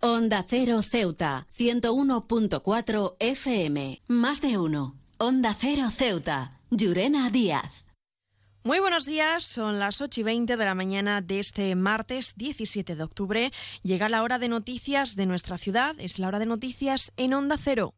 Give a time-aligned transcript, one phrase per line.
[0.00, 4.00] Onda Cero Ceuta, 101.4 FM.
[4.06, 4.94] Más de uno.
[5.18, 6.52] Onda Cero Ceuta.
[6.70, 7.84] Llurena Díaz.
[8.62, 12.94] Muy buenos días, son las 8 y 20 de la mañana de este martes 17
[12.94, 13.50] de octubre.
[13.82, 17.56] Llega la hora de noticias de nuestra ciudad, es la hora de noticias en Onda
[17.58, 17.92] Cero.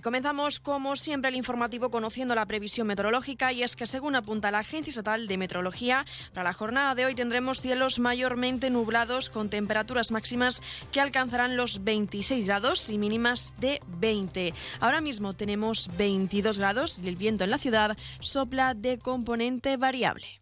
[0.00, 4.50] Y comenzamos, como siempre, el informativo conociendo la previsión meteorológica y es que, según apunta
[4.50, 9.50] la Agencia Estatal de Meteorología, para la jornada de hoy tendremos cielos mayormente nublados con
[9.50, 14.54] temperaturas máximas que alcanzarán los 26 grados y mínimas de 20.
[14.80, 20.39] Ahora mismo tenemos 22 grados y el viento en la ciudad sopla de componente variable.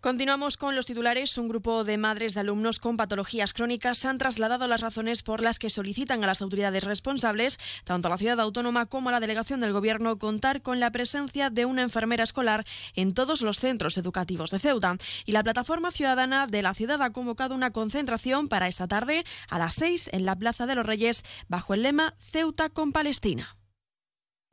[0.00, 1.36] Continuamos con los titulares.
[1.38, 5.58] Un grupo de madres de alumnos con patologías crónicas han trasladado las razones por las
[5.58, 9.58] que solicitan a las autoridades responsables, tanto a la ciudad autónoma como a la delegación
[9.58, 14.52] del Gobierno, contar con la presencia de una enfermera escolar en todos los centros educativos
[14.52, 14.96] de Ceuta.
[15.26, 19.58] Y la plataforma ciudadana de la ciudad ha convocado una concentración para esta tarde a
[19.58, 23.58] las seis en la Plaza de los Reyes bajo el lema Ceuta con Palestina.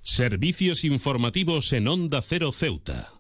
[0.02, 3.16] Servicios informativos en Onda Cero Ceuta.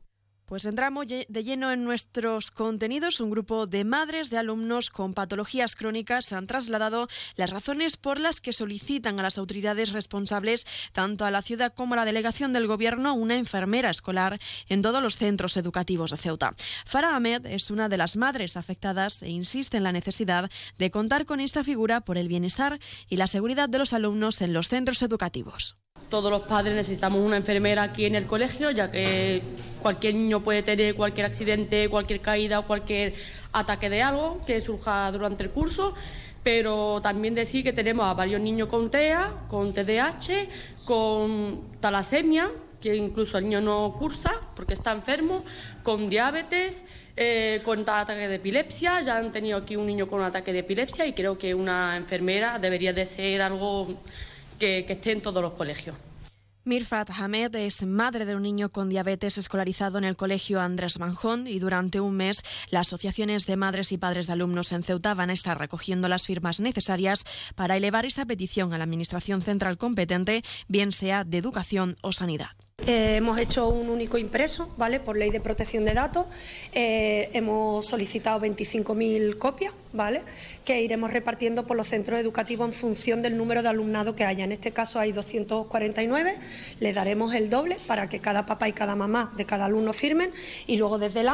[0.46, 3.20] Pues entramos de lleno en nuestros contenidos.
[3.20, 8.42] Un grupo de madres de alumnos con patologías crónicas han trasladado las razones por las
[8.42, 12.68] que solicitan a las autoridades responsables, tanto a la ciudad como a la delegación del
[12.68, 16.54] gobierno, una enfermera escolar en todos los centros educativos de Ceuta.
[16.86, 21.26] Farah Ahmed es una de las madres afectadas e insiste en la necesidad de contar
[21.26, 22.80] con esta figura por el bienestar
[23.10, 25.76] y la seguridad de los alumnos en los centros educativos.
[26.10, 29.42] Todos los padres necesitamos una enfermera aquí en el colegio, ya que
[29.82, 33.14] cualquier niño puede tener cualquier accidente, cualquier caída o cualquier
[33.54, 35.94] ataque de algo que surja durante el curso.
[36.44, 40.48] Pero también decir que tenemos a varios niños con TEA, con TDAH,
[40.86, 45.44] con talasemia, que incluso el niño no cursa porque está enfermo,
[45.82, 46.84] con diabetes,
[47.18, 49.02] eh, con ataque de epilepsia.
[49.02, 51.98] Ya han tenido aquí un niño con un ataque de epilepsia y creo que una
[51.98, 53.88] enfermera debería de ser algo
[54.60, 55.96] que, esté en todos los colegios.
[56.68, 61.46] Mirfat Hamed es madre de un niño con diabetes escolarizado en el colegio Andrés Manjón
[61.46, 65.30] y durante un mes las asociaciones de madres y padres de alumnos en Ceuta van
[65.30, 67.24] a estar recogiendo las firmas necesarias
[67.54, 72.50] para elevar esta petición a la Administración Central competente, bien sea de educación o sanidad.
[72.88, 75.00] Eh, hemos hecho un único impreso, ¿vale?
[75.00, 76.28] Por ley de protección de datos.
[76.72, 80.22] Eh, hemos solicitado 25.000 copias, ¿vale?
[80.64, 84.44] Que iremos repartiendo por los centros educativos en función del número de alumnado que haya.
[84.44, 86.38] En este caso hay 249.
[86.80, 90.32] Le daremos el doble para que cada papá y cada mamá de cada alumno firmen
[90.68, 91.30] y luego desde el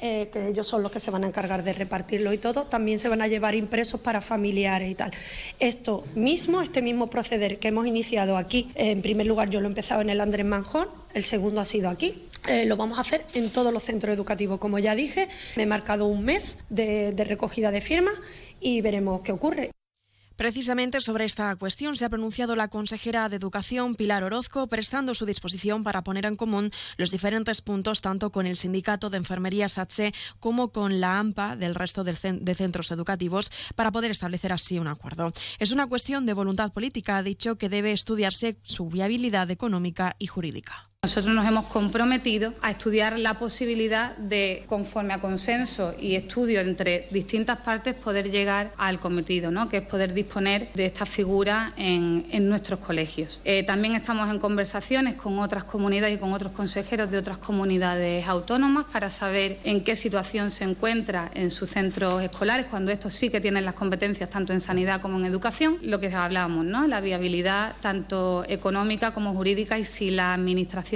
[0.00, 2.98] eh, que ellos son los que se van a encargar de repartirlo y todo, también
[2.98, 5.10] se van a llevar impresos para familiares y tal.
[5.58, 9.70] Esto mismo, este mismo proceder que hemos iniciado aquí, en primer lugar yo lo he
[9.70, 12.14] empezado en el Andrés Manjón, el segundo ha sido aquí.
[12.48, 14.60] Eh, lo vamos a hacer en todos los centros educativos.
[14.60, 18.14] Como ya dije, me he marcado un mes de recogida de firmas
[18.60, 19.75] y veremos qué ocurre.
[20.36, 25.24] Precisamente sobre esta cuestión se ha pronunciado la consejera de Educación, Pilar Orozco, prestando su
[25.24, 30.12] disposición para poner en común los diferentes puntos tanto con el Sindicato de Enfermería SATSE
[30.38, 35.32] como con la AMPA del resto de centros educativos para poder establecer así un acuerdo.
[35.58, 40.26] Es una cuestión de voluntad política, ha dicho que debe estudiarse su viabilidad económica y
[40.26, 40.84] jurídica.
[41.06, 47.06] Nosotros nos hemos comprometido a estudiar la posibilidad de, conforme a consenso y estudio entre
[47.12, 49.68] distintas partes, poder llegar al cometido, ¿no?
[49.68, 53.40] que es poder disponer de esta figura en, nuestros colegios.
[53.44, 58.26] Eh, también estamos en conversaciones con otras comunidades y con otros consejeros de otras comunidades
[58.26, 63.30] autónomas para saber en qué situación se encuentra en sus centros escolares, cuando estos sí
[63.30, 66.88] que tienen las competencias tanto en sanidad como en educación, lo que hablábamos, ¿no?
[66.88, 70.95] la viabilidad tanto económica como jurídica y si la administración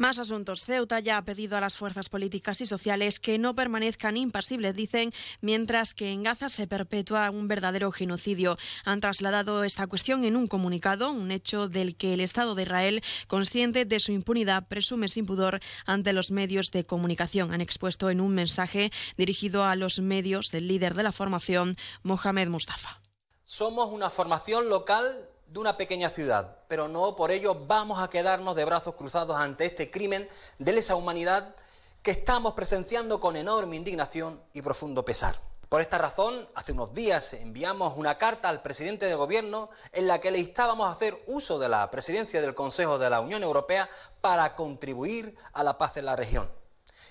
[0.00, 0.64] Más asuntos.
[0.64, 5.12] Ceuta ya ha pedido a las fuerzas políticas y sociales que no permanezcan impasibles, dicen,
[5.42, 8.56] mientras que en Gaza se perpetúa un verdadero genocidio.
[8.86, 13.02] Han trasladado esta cuestión en un comunicado, un hecho del que el Estado de Israel,
[13.26, 17.52] consciente de su impunidad, presume sin pudor ante los medios de comunicación.
[17.52, 22.48] Han expuesto en un mensaje dirigido a los medios el líder de la formación, Mohamed
[22.48, 22.98] Mustafa.
[23.44, 28.54] Somos una formación local de una pequeña ciudad, pero no por ello vamos a quedarnos
[28.54, 30.28] de brazos cruzados ante este crimen
[30.60, 31.56] de lesa humanidad
[32.00, 35.34] que estamos presenciando con enorme indignación y profundo pesar.
[35.68, 40.20] Por esta razón, hace unos días enviamos una carta al presidente de gobierno en la
[40.20, 43.90] que le instábamos a hacer uso de la presidencia del Consejo de la Unión Europea
[44.20, 46.48] para contribuir a la paz en la región.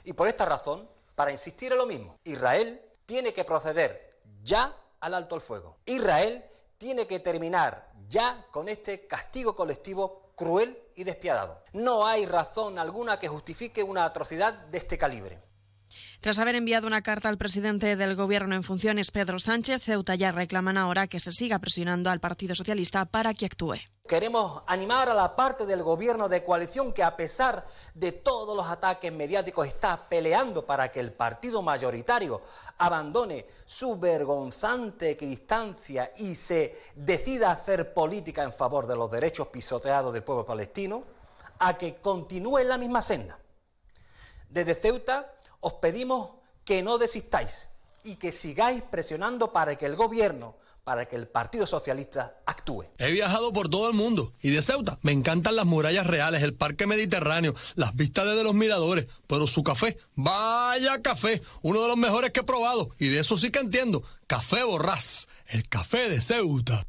[0.05, 5.15] Y por esta razón, para insistir en lo mismo, Israel tiene que proceder ya al
[5.15, 5.75] alto el fuego.
[5.85, 6.48] Israel
[6.79, 11.61] tiene que terminar ya con este castigo colectivo cruel y despiadado.
[11.73, 15.39] No hay razón alguna que justifique una atrocidad de este calibre.
[16.21, 20.33] Tras haber enviado una carta al presidente del Gobierno en funciones, Pedro Sánchez, Ceuta ya
[20.33, 23.77] reclaman ahora que se siga presionando al Partido Socialista para que actúe.
[24.05, 28.67] Queremos animar a la parte del Gobierno de coalición que a pesar de todos los
[28.67, 32.41] ataques mediáticos está peleando para que el partido mayoritario
[32.79, 40.11] abandone su vergonzante equidistancia y se decida hacer política en favor de los derechos pisoteados
[40.13, 41.01] del pueblo palestino,
[41.59, 43.39] a que continúe en la misma senda.
[44.49, 46.31] Desde Ceuta os pedimos
[46.63, 47.69] que no desistáis
[48.03, 52.85] y que sigáis presionando para que el gobierno, para que el Partido Socialista actúe.
[52.97, 56.55] He viajado por todo el mundo y de Ceuta me encantan las murallas reales, el
[56.55, 61.97] parque mediterráneo, las vistas desde los miradores, pero su café, vaya café, uno de los
[61.97, 66.21] mejores que he probado y de eso sí que entiendo, Café Borrás, el café de
[66.21, 66.85] Ceuta.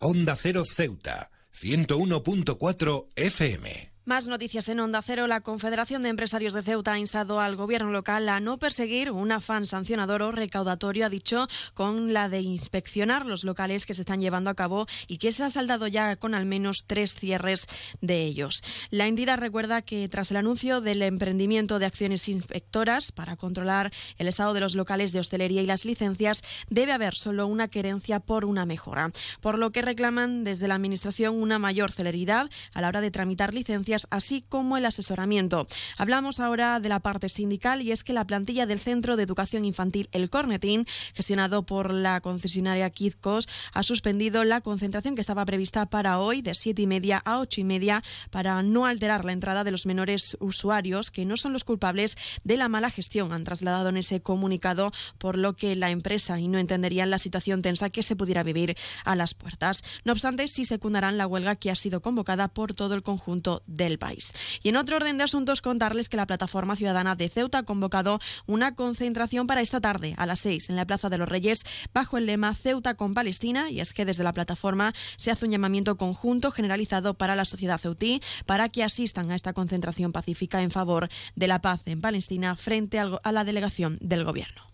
[0.00, 3.93] Onda Cero Ceuta, 101.4 FM.
[4.06, 5.26] Más noticias en Onda Cero.
[5.26, 9.32] La Confederación de Empresarios de Ceuta ha instado al gobierno local a no perseguir un
[9.32, 14.20] afán sancionador o recaudatorio, ha dicho, con la de inspeccionar los locales que se están
[14.20, 17.66] llevando a cabo y que se ha saldado ya con al menos tres cierres
[18.02, 18.62] de ellos.
[18.90, 24.28] La entidad recuerda que tras el anuncio del emprendimiento de acciones inspectoras para controlar el
[24.28, 28.44] estado de los locales de hostelería y las licencias, debe haber solo una querencia por
[28.44, 33.00] una mejora, por lo que reclaman desde la Administración una mayor celeridad a la hora
[33.00, 35.66] de tramitar licencias así como el asesoramiento.
[35.96, 39.64] Hablamos ahora de la parte sindical y es que la plantilla del Centro de Educación
[39.64, 45.86] Infantil El Cornetín, gestionado por la concesionaria Kidcos, ha suspendido la concentración que estaba prevista
[45.86, 49.64] para hoy de siete y media a ocho y media para no alterar la entrada
[49.64, 53.32] de los menores usuarios que no son los culpables de la mala gestión.
[53.32, 57.62] Han trasladado en ese comunicado por lo que la empresa y no entenderían la situación
[57.62, 59.82] tensa que se pudiera vivir a las puertas.
[60.04, 63.83] No obstante, sí secundarán la huelga que ha sido convocada por todo el conjunto de
[63.84, 64.32] del país.
[64.62, 68.18] Y en otro orden de asuntos, contarles que la Plataforma Ciudadana de Ceuta ha convocado
[68.46, 72.18] una concentración para esta tarde a las seis en la Plaza de los Reyes bajo
[72.18, 75.96] el lema Ceuta con Palestina y es que desde la plataforma se hace un llamamiento
[75.96, 81.08] conjunto generalizado para la sociedad ceutí para que asistan a esta concentración pacífica en favor
[81.34, 84.73] de la paz en Palestina frente a la delegación del gobierno.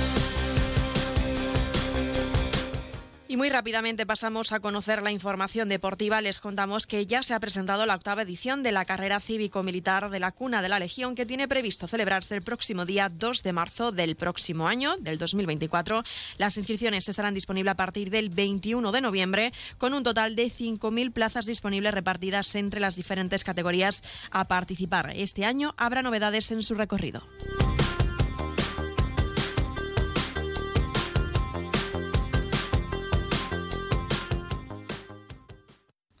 [3.41, 6.21] muy rápidamente pasamos a conocer la información deportiva.
[6.21, 10.19] Les contamos que ya se ha presentado la octava edición de la carrera cívico-militar de
[10.19, 13.91] la Cuna de la Legión, que tiene previsto celebrarse el próximo día 2 de marzo
[13.91, 16.03] del próximo año, del 2024.
[16.37, 21.11] Las inscripciones estarán disponibles a partir del 21 de noviembre, con un total de 5.000
[21.11, 25.13] plazas disponibles repartidas entre las diferentes categorías a participar.
[25.15, 27.23] Este año habrá novedades en su recorrido.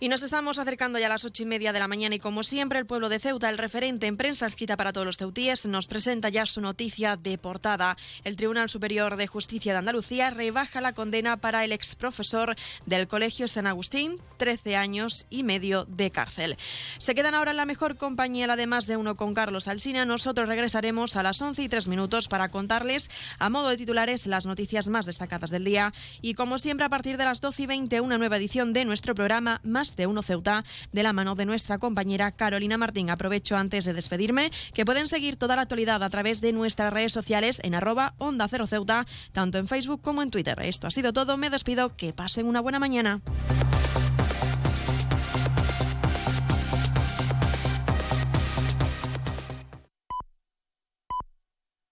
[0.00, 2.42] Y nos estamos acercando ya a las ocho y media de la mañana y como
[2.42, 5.86] siempre el pueblo de Ceuta, el referente en prensa escrita para todos los ceutíes, nos
[5.86, 7.96] presenta ya su noticia de portada.
[8.24, 13.06] El Tribunal Superior de Justicia de Andalucía rebaja la condena para el ex profesor del
[13.06, 16.58] Colegio San Agustín, 13 años y medio de cárcel.
[16.98, 20.04] Se quedan ahora en la mejor compañía, además de uno con Carlos Alsina.
[20.04, 24.44] Nosotros regresaremos a las 11 y 3 minutos para contarles a modo de titulares las
[24.44, 28.00] noticias más destacadas del día y como siempre a partir de las 12 y 20
[28.00, 29.60] una nueva edición de nuestro programa
[29.96, 33.10] De Uno Ceuta de la mano de nuestra compañera Carolina Martín.
[33.10, 37.12] Aprovecho antes de despedirme que pueden seguir toda la actualidad a través de nuestras redes
[37.12, 40.58] sociales en arroba Onda Cero Ceuta, tanto en Facebook como en Twitter.
[40.62, 43.20] Esto ha sido todo, me despido, que pasen una buena mañana.